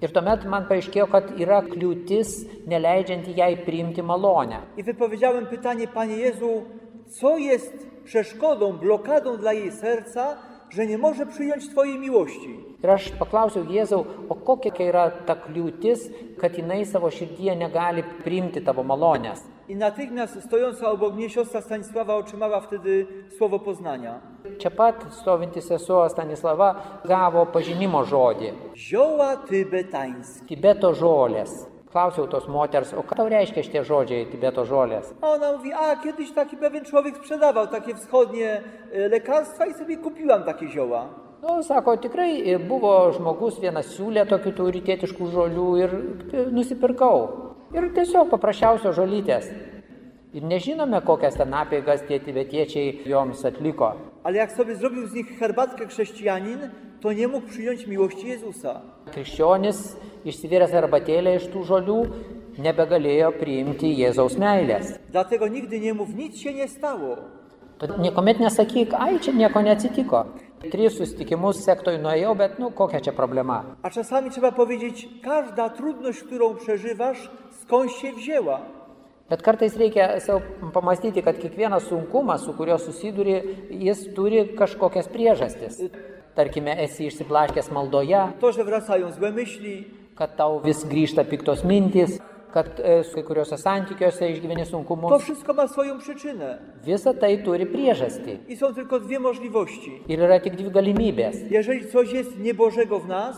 [0.00, 2.30] Ir tuomet man paaiškėjo, kad yra kliūtis
[2.70, 4.62] neleidžianti jai priimti malonę.
[4.76, 6.62] I wypowiedziałem pytanie, Panie Jezu,
[7.20, 10.36] co jest przeszkodą, blokadą dla jej serca,
[10.70, 12.70] że nie może przyjąć Twojej miłości?
[12.82, 16.06] Ir aš paklausiau Jėzau, o kokia yra ta kliūtis,
[16.40, 19.44] kad jinai savo širdyje negali priimti tavo malonės.
[19.68, 23.06] I natychmiast stojąca obok mnie siostra Stanisława otrzymała wtedy
[23.38, 24.20] słowo poznania.
[24.58, 31.69] Čia pat stovinti sesuo Stanislava gavo pažinimo žodį Zioła tybetańskie.- Tibeto žolės.
[31.90, 35.08] Klausiau tos moters, o ką tau reiškia šitie žodžiai Tibeto žolės?
[35.26, 40.44] Ona mówi, a kiedyś taki pewien człowiek sprzedawał takie wschodnie e, lekarstwa i sobie kupiłam
[40.44, 41.08] takie zioła.
[41.42, 47.18] Nu, sako, tikrai buvo žmogus vienas siūlė tokių tų rytietiškų žolių ir e, nusipirkau.
[47.74, 49.50] Ir tiesiog paprasčiausios žolytės.
[50.30, 53.96] Ir nežinome, kokias ten apėgas tie tibetiečiai joms atliko.
[54.22, 56.70] Ale jak sobie zrobił z nich herbatkę chrześcijanin,
[57.00, 58.80] to nie mógł przyjąć miłości Jezusa.
[59.14, 61.98] Krikščionis išsiviręs arbatėlę iš tų žolių
[62.60, 64.98] nebegalėjo priimti Jėzaus meilės.
[65.10, 67.16] Dlatego nigdy nie mów, nic się nie stało.
[67.78, 70.24] Tad niekuomet nesakyk, ai čia nieko neatsitiko.
[70.60, 73.64] Tris susitikimus sektoj nuėjau, bet nu kokia čia problema.
[73.82, 77.30] A czasami trzeba powiedzieć, każda trudność, którą przeżywasz,
[77.62, 78.60] skąd się wzięła.
[79.30, 80.40] Bet kartais reikia savo
[80.72, 83.34] pamastyti, kad kiekvienas sunkumas, su kuriuo susiduri,
[83.70, 85.80] jis turi kažkokias priežastis.
[86.34, 92.20] Tarkime, esi išsiblaškęs maldoje, To, że wracają złe myśli, kad tau vis grįžta piktos mintys,
[92.52, 95.22] kad e, su kai kuriuose santykiuose išgyveni to sunkumus.
[95.22, 96.58] wszystko ma swoją przyczynę.
[96.86, 98.38] Visa tai turi priežastį.
[98.48, 100.02] I są tylko dwie możliwości.
[100.08, 101.36] Ir yra tik dvi galimybės.
[101.50, 103.36] Jeżeli coś jest niebożego w nas,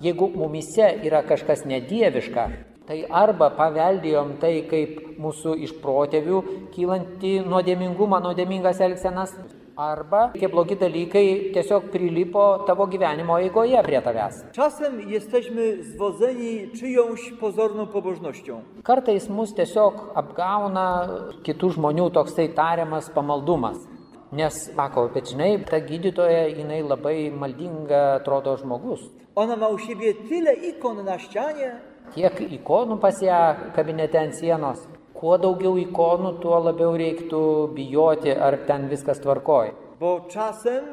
[0.00, 2.48] Jeigu mumise yra kažkas nedieviška,
[2.86, 6.42] tai arba paveldėjom tai kaip mūsų iš protėvių
[6.74, 9.32] kylanti nuodėmingumą, nuodėmingas elgsenas,
[9.76, 14.44] arba tie blogi dalykai tiesiog prilipo tavo gyvenimo eigoje prie tavęs.
[14.52, 18.62] czasem jesteśmy zwodzeni czyjąś pozorną pobożnością.
[18.82, 21.08] Kartais mus tiesiog apgauna
[21.42, 23.78] kitų žmonių toksai tariamas pamaldumas.
[24.32, 29.00] Nes, sako, bet žinai, ta gydytoja, jinai labai maldinga atrodo žmogus.
[29.36, 31.78] Ona ma u siebie tyle ikon na ścianie,
[32.12, 33.38] Tiek ikonų pas ją
[33.74, 34.82] kabinete ant sienos.
[35.14, 37.40] Kuo daugiau ikonų, tuo labiau reiktų
[37.74, 39.74] bijoti, ar ten viskas tvarkoj.
[40.00, 40.84] bo czasem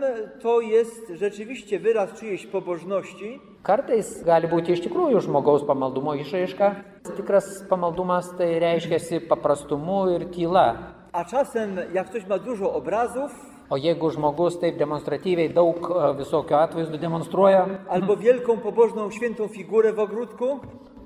[0.42, 6.70] to jest rzeczywiście wyraz czyjejś pobożności, Kartais gali būti iš tikrųjų žmogaus pamaldumo išraiška.
[7.18, 10.78] Tikras pamaldumas tai reiškia paprastumu ir tyla.
[11.14, 13.32] a czasem jak ktoś ma dużo obrazów
[13.70, 19.94] O jeigu žmogus taip demonstratyviai daug e, visokių atvaizdų demonstruoja, albo wielką pobożną świętą figurę
[19.94, 20.60] w ogródku,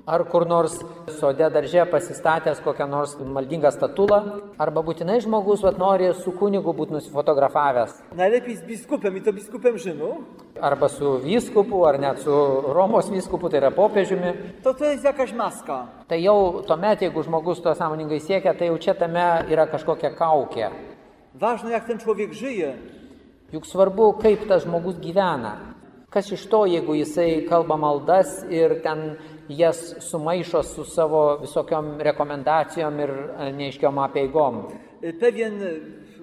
[0.06, 0.78] ar kur nors
[1.18, 4.20] sode darže pasistatęs kokią nors maldingą statulą,
[4.58, 9.78] arba būtinai žmogus vat, nori su kunigu būti nusifotografavęs, najlepiej z biskupem i to biskupem
[9.78, 10.10] Rzymu,
[10.60, 12.32] arba su vyskupu, ar net su
[12.72, 15.86] Romos vyskupu, tai yra popiežiumi, to to jest jakaś maska.
[16.08, 20.70] tai jau tuomet, jeigu žmogus to sąmoningai siekia, tai jau čia tame yra kažkokia kaukė.
[21.34, 22.74] Ważne jak ten człowiek żyje,
[23.52, 25.52] Juk svarbu, kaip tas žmogus gyvena.
[26.10, 33.00] Kas iš to, jeigu jisai kalba maldas ir ten jas sumaišo su savo visokiom rekomendacijom
[33.00, 34.62] ir e, neiškiom apieigom.
[35.02, 35.80] Y, Pewien y,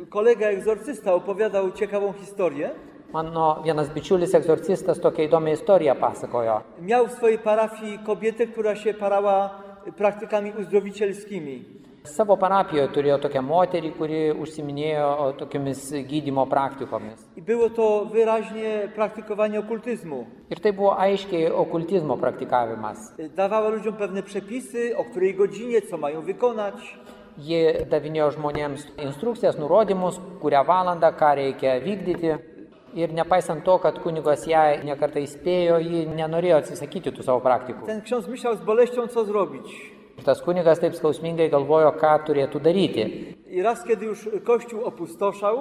[0.10, 2.72] kolega egzorcysta opowiadał ciekawą historię.
[3.14, 6.62] Mano vienas bičiulis egzorcistas tokią įdomią istoriją pasakojo.
[6.82, 9.50] Miał w swojej parafii kobietę, która się parała
[9.88, 11.83] y, praktykami uzdrowicielskimi.
[12.04, 17.22] Savo parapijoje turėjo tokią moterį, kuri užsiminėjo tokiamis gydymo praktikomis.
[17.38, 20.26] Było to wyraźnie praktykowanie okultyzmu.
[20.52, 23.14] Ir tai buvo aiškiai okultizmo praktikavimas.
[23.20, 27.00] Y, Dawała ludziom pewne przepisy, o której godzinie, co mają wykonać.
[27.38, 32.36] Ji davinėjo žmonėms instrukcijas, nurodymus, kurią valandą, ką reikia vykdyti.
[32.94, 37.88] Ir nepaisant to, kad kunigas ją nekartai įspėjo, ji nenorėjo atsisakyti tų savo praktikų.
[37.88, 39.93] Ten ksiądz myślał z boleścią, co zrobić.
[40.18, 43.08] Ir tas kunigas taip skausmingai galvojo, ką turėtų daryti.
[43.50, 45.58] I raz, kiedy już kościół opustoszał,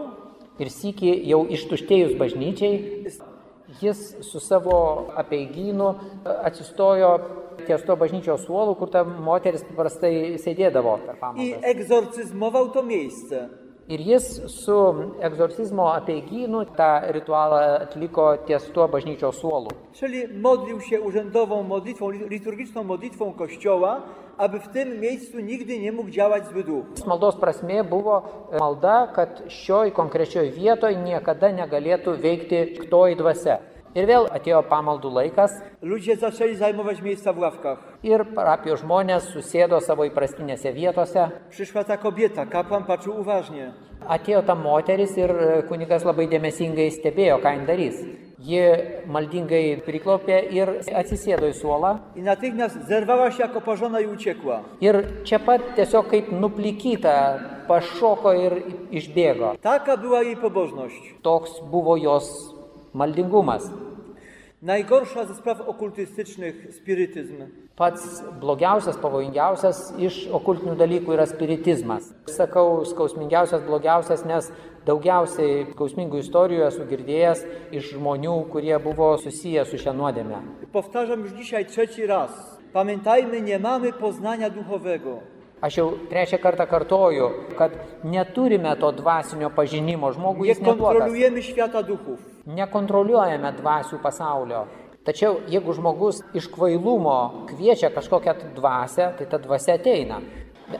[0.60, 3.06] Ir sykį jau ištuštėjus bažnyčiai,
[3.80, 5.88] jis su savo apeigynu
[6.28, 7.12] atsistojo
[7.64, 11.54] ties to bažnyčios suolu, kur ta moteris paprastai sėdėdavo per i
[13.88, 19.70] Ir jis su egzorcizmo apeigynu tą rytualą atliko ties tuo bažnyčios suolu.
[19.92, 24.02] Czyli modlił się urzędową modlitwą, liturgiczną modlitwą Kościoła,
[24.38, 26.84] aby w tym miejscu nigdy nie mógł działać zły duch.
[27.06, 28.22] Maldos prasmė buvo
[28.58, 33.58] malda, kad šioj konkrečioj vietoje niekada negalėtų veikti piktoji dvasia.
[33.94, 37.78] Ir vėl atėjo pamaldų laikas Ludzie zaczęli zajmować miejsca w ławkach.
[38.02, 41.30] ir parapijos žmonės susėdo savo įprastinėse vietose.
[41.50, 43.72] Przyszła ta kobieta, kapłan patrzył uważnie.
[44.08, 48.00] Atėjo ta moteris ir e, kunigas labai dėmesingai stebėjo, ką jin darys.
[48.42, 48.62] Ji
[49.06, 51.98] maldingai priklopė ir atsisėdo į suolą.
[52.16, 54.62] I natychmiast zerwała się jak oparzona i uciekła.
[54.80, 58.52] Ir čia pat tiesiog kaip nuplikyta pašoko ir
[58.90, 59.56] išbėgo.
[59.62, 61.14] Taka była jej pobożność.
[61.22, 62.51] Toks buvo jos
[62.94, 63.70] maldingumas.
[64.62, 67.36] Najgorsza ze spraw okultystycznych spirytyzm.
[67.76, 72.12] Pats blogiausias, pavojingiausias iš okultinių dalykų yra spiritizmas.
[72.30, 74.52] Sakau skausmingiausias, blogiausias, nes
[74.86, 77.42] daugiausiai skausmingų istorijų esu girdėjęs
[77.74, 80.38] iš žmonių, kurie buvo susiję su šią nuodėmę.
[80.72, 82.30] Powtarzam już dzisiaj trzeci raz.
[82.72, 85.18] Pamiętajmy, nie mamy poznania duchowego.
[85.60, 87.72] Aš jau trečią kartą kartoju, kad
[88.04, 92.31] neturime to dvasinio pažinimo, žmogui Nie kontrolujemy świata duchów.
[92.42, 94.64] Nekontroliuojame dvasių pasaulio.
[95.06, 100.18] Tačiau jeigu žmogus iš kvailumo kviečia kažkokią dvasę, tai ta dvasia ateina.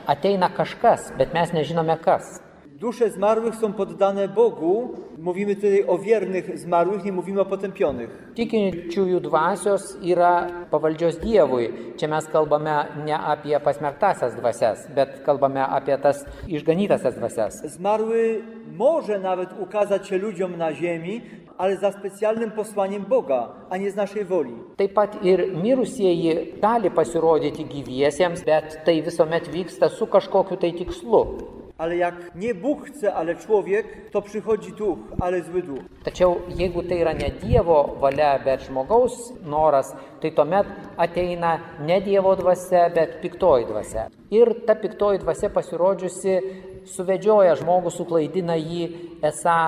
[0.07, 2.41] Ateina kažkas, bet mes nežinome kas.
[2.83, 4.89] Dusze zmarłych są poddane Bogu.
[5.17, 8.33] Mówimy tutaj o wiernych zmarłych, nie mówimy o potępionych.
[8.35, 11.69] Tikinčiųjų dvasios yra pavaldžios Dievui.
[11.95, 17.61] Čia mes kalbame ne apie pasmerktasias dvasias, bet kalbame apie tas išganytasias dvasias.
[17.63, 18.43] Zmarły
[18.75, 21.21] może nawet ukazać się ludziom na ziemi,
[21.57, 24.55] ale za specjalnym posłaniem Boga, a nie z naszej woli.
[24.75, 31.62] Taip pat ir mirusieji gali pasirodyti gyviesiems, bet tai visuomet vyksta su kažkokiu tai tikslu.
[31.83, 35.83] Ale jak nie Bóg chce, ale człowiek, to przychodzi duch, ale zły duch.
[36.03, 39.91] Tačiau jeigu tai yra ne Dievo valia, bet žmogaus noras,
[40.21, 40.67] tai tuomet
[40.97, 44.07] ateina ne Dievo dvasia, bet piktoji dvasia.
[44.31, 46.39] Ir ta piktoji dvasia pasirodžiusi
[46.87, 48.87] suvedžioja žmogų, suklaidina jį,
[49.19, 49.59] esą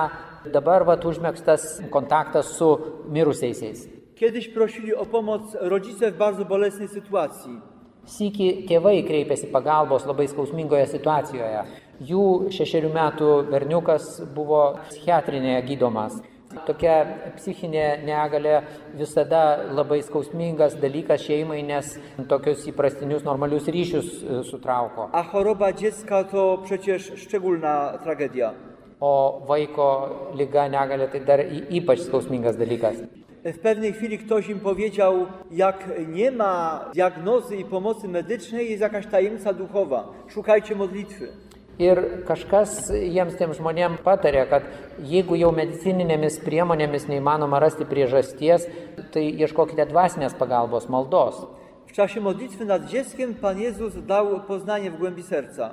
[0.56, 2.72] dabar vat užmėgstas kontaktas su
[3.12, 3.88] mirusiaisiais.
[4.16, 7.60] Kiedyś prosili o pomoc rodzice w bardzo bolesnej sytuacji.
[8.06, 11.64] Sykį tėvai kreipėsi pagalbos labai skausmingoje situacijoje.
[12.00, 16.18] Jų šešerių metų berniukas buvo psichiatrinėje gydomas.
[16.66, 16.96] Tokia
[17.36, 18.60] psichinė negalė
[18.96, 19.40] visada
[19.76, 21.96] labai skausmingas dalykas šeimai, nes
[22.30, 25.08] tokius įprastinius normalius ryšius e, sutrauko.
[25.12, 28.52] A choroba dziecka to przecież szczególna tragedia.
[29.00, 29.88] O vaiko
[30.34, 32.96] lyga negalė tai dar y- ypač skausmingas dalykas.
[33.44, 39.06] W pewnej chwili ktoś im powiedział, jak nie ma diagnozy i pomocy medycznej, jest jakaś
[39.06, 40.08] tajemnica duchowa.
[40.28, 41.28] Szukajcie modlitwy.
[41.76, 44.64] Ir kažkas jiems tiem žmonėm patarė, kad
[45.04, 48.64] jeigu jau medicininėmis priemonėmis neįmanoma rasti priežasties,
[49.12, 51.42] tai ieškokite dvasinės pagalbos, maldos.
[51.86, 55.70] W czasie modlitwy nad dzieckiem Pan Jezus dał poznanie w głębi serca.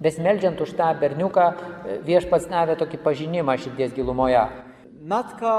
[0.00, 1.52] Besmeldžiant už tą berniuką,
[2.02, 4.48] viešpats davė tokį pažinimą širdies gilumoje.
[5.04, 5.52] Matka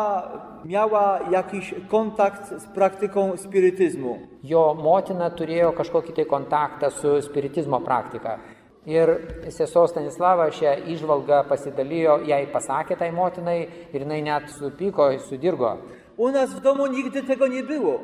[0.66, 4.18] miała jakiś kontakt z praktyką spirytyzmu.
[4.44, 8.40] Jo motina turėjo kažkokį tai kontaktą su spiritizmo praktika.
[8.86, 9.10] Ir
[9.50, 13.58] sesuo Stanislava šią išvalgą pasidalijo, jai pasakė tai motinai
[13.92, 15.78] ir jinai net supyko, sudirgo.
[16.18, 18.00] U nas w domu nigdy tego nie było.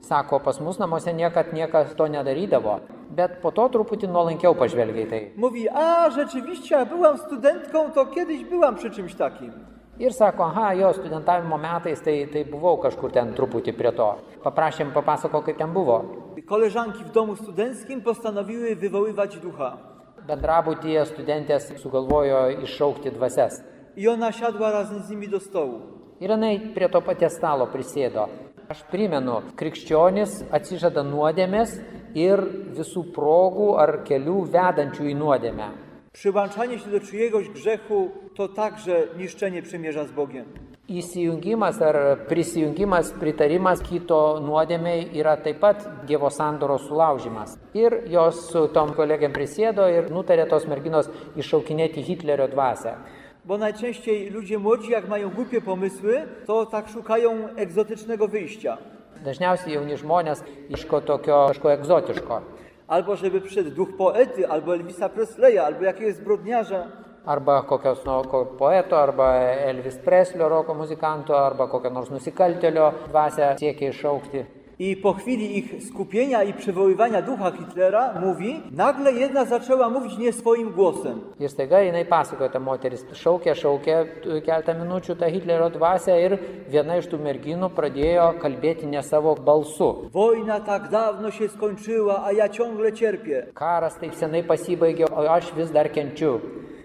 [0.00, 2.80] Sako, pas mus namuose niekad niekas to nedarydavo.
[3.10, 5.22] Bet po to truputį nuolankiau pažvelgia į tai.
[5.36, 9.52] Mówi, a rzeczywiście, jak byłam studentką, to kiedyś byłam przy czymś takim.
[9.98, 14.18] Ir sako, aha, jo studentavimo metais tai, tai buvau kažkur ten truputį prie to.
[14.42, 16.02] Paprašėm papasako, kaip ten buvo.
[16.46, 19.93] Koleżanki w domu studenckim postanowiły wywoływać ducha.
[20.24, 23.58] Bendrabutyje studentės sugalvojo iššaukti dvasias.
[23.96, 25.80] I ona siadła razem z nimi do stołu.
[26.20, 28.24] Ir jinai prie to paties stalo prisėdo.
[28.72, 31.76] Aš primenu, krikščionis atsižada nuodėmės
[32.16, 32.40] ir
[32.78, 35.68] visų progų ar kelių vedančių į nuodėmę.
[36.12, 40.44] Przyłączanie się do czyjegoś grzechu to także niszczenie przymierza z Bogiem.
[40.84, 41.96] Įsijungimas ar
[42.28, 47.54] prisijungimas, pritarimas kito nuodėmiai yra taip pat Dievo sandoros sulaužimas.
[47.72, 51.08] Ir jos su tom kolegiam prisėdo ir nutarė tos merginos
[51.40, 52.98] iššaukinėti Hitlerio dvasę.
[53.44, 58.76] Bo najczęściej ludzie młodzi, jak mają głupie pomysły, to tak szukają egzotycznego wyjścia.
[59.24, 62.42] Dažniausiai jauni žmonės iško tokio kažko egzotiško.
[62.88, 66.86] Albo żeby przyszedł duch poety, albo Elvisa Presleya, albo jakiegoś zbrodniarza.
[67.26, 69.30] Arba kokios no, ko poeto, arba
[69.68, 74.44] Elvis Preslio roko muzikanto, arba kokio nors nusikaltelio dvasę siekia iššaukti.
[74.78, 80.32] I po chwili ich skupienia i przywoływania ducha Hitlera mówi, nagle jedna zaczęła mówić nie
[80.32, 81.20] swoim głosem.
[81.40, 83.96] Ir staiga jinai pasakoja, ta moteris šaukė, šaukė
[84.44, 86.36] keletą minučių tą Hitlerio dvasę ir
[86.68, 90.10] viena iš tų merginų pradėjo kalbėti ne savo balsu.
[90.12, 93.46] Wojna tak dawno się skończyła, a ja ciągle cierpię.
[93.54, 96.40] Karas taip senai pasibaigė, o aš vis dar kenčiu.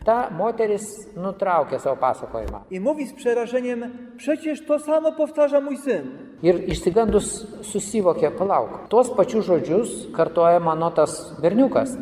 [0.10, 2.64] Ta moteris nutraukė savo pasakojimą.
[2.72, 3.84] I mówi z przerażeniem,
[4.18, 6.08] przecież to samo powtarza mój syn.
[6.42, 7.28] Ir išsigandus
[7.62, 11.94] susivokė, palauk, tuos pačius žodžius kartoja mano tas berniukas.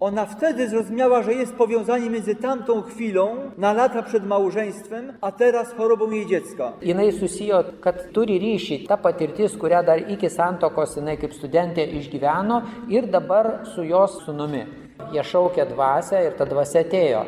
[0.00, 5.72] Ona wtedy zrozumiała, że jest powiązanie między tamtą chwilą, na lata przed małżeństwem, a teraz
[5.72, 6.72] chorobą jej dziecka.
[6.82, 12.62] Jinai susijo, kad turi ryšį ta patirtis, kurią dar iki santokos jinai kaip studentė išgyveno
[12.88, 14.66] ir dabar su jos sunumi.
[15.12, 17.26] Jie šaukė dvasę ir ta dvasia atėjo.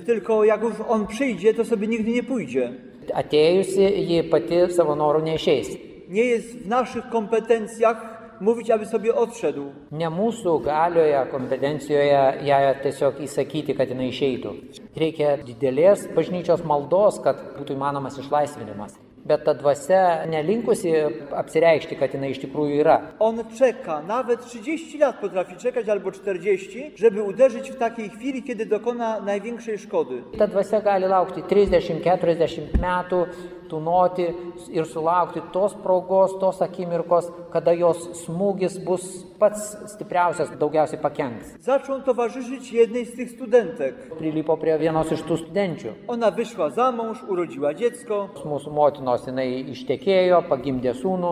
[0.00, 2.72] Tylko jak już on przyjdzie, to sobie nigdy nie pójdzie.
[3.10, 5.68] Atėjusi, ji pati savo norų neišeis.
[6.08, 7.98] Nie jest w naszych kompetencjach
[8.40, 9.64] mówić, aby sobie odszedł.
[9.90, 14.54] Ne mūsų galioje, kompetencijoje ją tiesiog įsakyti, kad jinai išeitų.
[14.96, 18.98] Reikia didelės bažnyčios maldos, kad būtų įmanomas išlaisvinimas.
[19.24, 20.92] Bet ta dvasia nelinkusi
[21.38, 22.96] apsireikšti, kad jinai iš tikrųjų yra.
[23.22, 28.66] On czeka, nawet 30 lat potrafi czekać, albo 40, żeby uderzyć w takiej chwili, kiedy
[28.66, 30.22] dokona największej szkody.
[30.38, 33.26] Ta dvasia gali laukti 30-40 metų,
[33.72, 34.28] tūnoti
[34.70, 39.06] ir sulaukti tos progos, tos akimirkos, kada jos smūgis bus
[39.40, 41.56] pats stipriausias, daugiausiai pakenks.
[41.60, 43.94] Zaczął towarzyszyć jednej z tych studentek.
[44.18, 45.94] Prilipo prie vienos iš tų studenčių.
[46.08, 51.30] Ona wyszła za mąż, urodziła dziecko, Mūsų motinos jinai ištekėjo, pagimdė sūnų,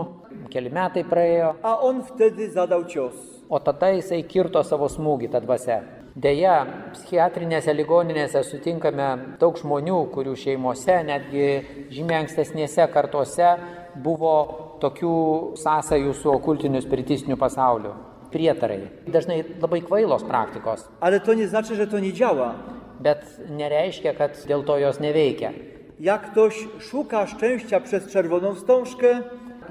[0.50, 3.14] keli metai praėjo, a on wtedy zadał cios.
[3.48, 5.99] o tada jisai kirto savo smūgį tą dvasę.
[6.14, 11.46] Deja, psichiatrinėse ligoninėse sutinkame daug žmonių, kurių šeimose, netgi
[11.94, 13.52] žymiai ankstesnėse kartose
[13.94, 14.34] buvo
[14.82, 15.14] tokių
[15.60, 17.94] sąsajų su okultiniu spiritistiniu pasauliu.
[18.30, 18.82] Prietarai.
[19.10, 20.88] Dažnai labai kvailos praktikos.
[21.00, 22.54] Ale to nie znaczy, że to nie działa.
[23.00, 25.52] Bet nereiškia, kad dėl to jos neveikia.
[26.00, 29.22] Jak ktoś szuka szczęścia przez czerwoną wstążkę,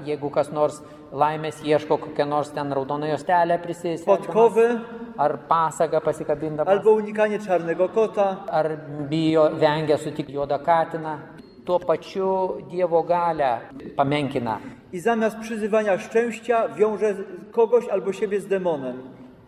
[0.04, 0.80] Jeigu kas nors
[1.12, 4.80] laimės ieško kokią nors ten raudoną juostelę prisisegdamas, podkowy
[5.16, 11.18] ar pasagą pasikabindamas, albo unikanie czarnego kota, ar bijo, vengia sutikti juodą katiną,
[11.64, 13.60] tuo pačiu Dievo galę
[13.96, 14.60] pamenkina.
[14.92, 17.14] i zamiast przyzywania szczęścia wiąże
[17.52, 19.02] kogoś albo siebie z demonem.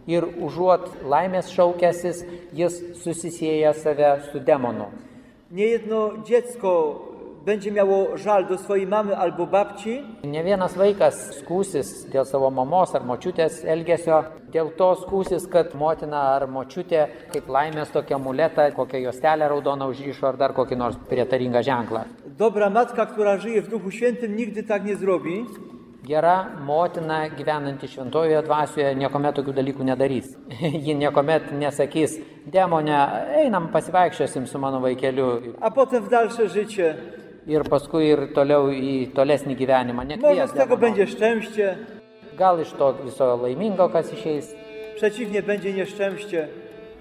[0.06, 4.84] Ir užuot laimės šaukęsis, jis susisieja save su demonu.
[5.50, 7.00] Niejedno dziecko
[7.44, 12.94] będzie miało żal do swojej mamy albo babci, Ne vienas vaikas skūsis dėl savo mamos
[12.94, 14.22] ar močiutės elgesio,
[14.54, 20.28] dėl to skūsis, kad motina ar močiutė kaip laimės tokią muletą, kokią juostelę raudoną užryšo
[20.28, 22.04] ar dar kokį nors prietaringą ženklą.
[22.38, 25.46] dobra matka, która żyje w Duchu Świętym, nigdy tak nie zrobi,
[26.02, 30.32] Gera motina gyvenanti šventojoje dvasioje niekuomet tokių dalykų nedarys.
[30.86, 32.16] Ji niekuomet nesakys,
[32.46, 32.98] demonė,
[33.44, 37.21] einam pasivaikščiosim su mano vaikeliu a potem w dalsze życie.
[37.46, 40.04] Ir paskui ir toliau į tolesnį gyvenimą.
[40.22, 41.76] Może z tego będzie szczęście,
[42.38, 44.54] Gal iš to viso laimingo kas išeis,
[44.96, 46.48] przeciwnie będzie nieszczęście,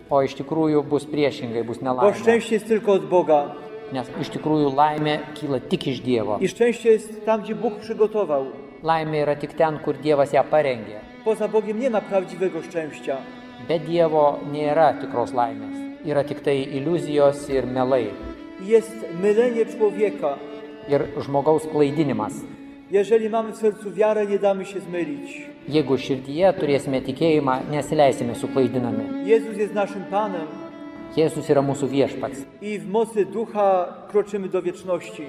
[0.09, 2.13] o iš tikrųjų bus priešingai, bus bo nelaimė.
[2.13, 3.55] szczęście jest tylko od Boga.
[3.93, 6.37] Nes iš tikrųjų laimė kyla tik iš Dievo.
[6.41, 8.45] I szczęście jest tam, gdzie Bóg przygotował.
[8.83, 10.99] Laimė yra tik ten, kur Dievas ją parengė.
[11.23, 13.17] Poza Bogiem nie ma prawdziwego szczęścia.
[13.67, 15.77] Be Dievo nėra tikros laimės.
[16.05, 18.11] Yra tik tai iliuzijos ir melai.
[18.66, 20.38] Jest mylenie człowieka.
[20.89, 22.34] Ir žmogaus klaidinimas.
[22.91, 25.47] Jeżeli mamy w sercu wiarę, nie damy się zmylić.
[25.70, 29.28] Jeigu širdyje turėsime tikėjimą, nesileisime suklaidinami.
[29.30, 30.47] Jezus jest naszym Panem
[31.16, 32.45] Jėzus yra mūsų viešpats.
[32.62, 35.24] i w mocy Ducha kroczymy do wieczności.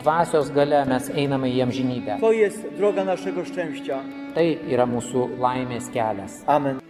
[0.00, 2.20] Dvasios gale mes einame į amžinybę.
[2.20, 3.98] To jest droga naszego szczęścia.
[4.34, 6.44] Tai yra mūsų laimės kelias.
[6.46, 6.85] Amen.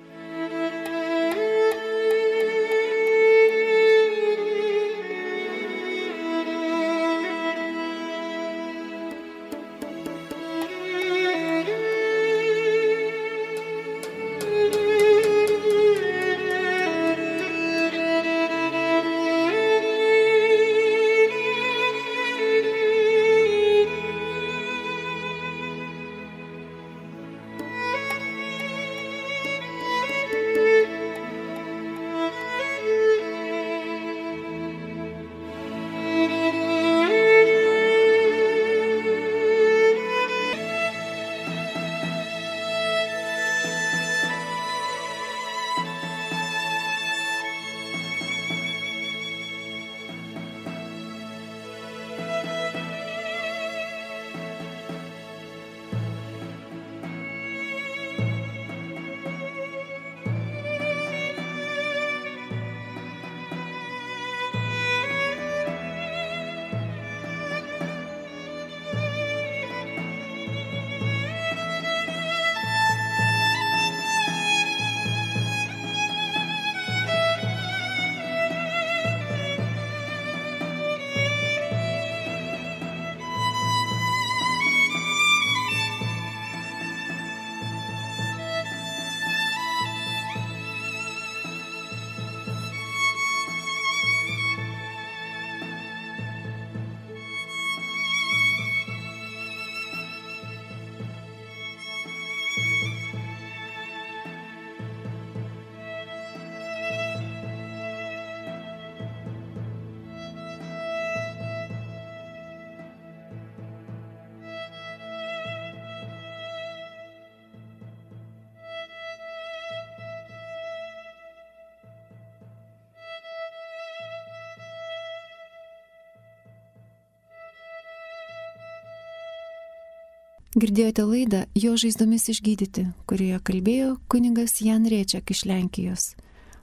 [130.56, 136.06] Girdėjote laidą Jo žaizdomis išgydyti, kurioje kalbėjo kuningas Jan Riečiak iš Lenkijos.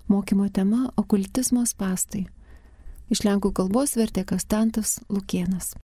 [0.09, 2.25] Mokymo tema- okultizmo spastai.
[3.13, 5.75] Iš lenkų kalbos vertė Kastantas Lukienas.